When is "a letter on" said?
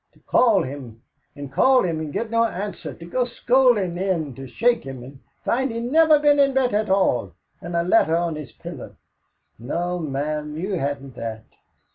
7.75-8.35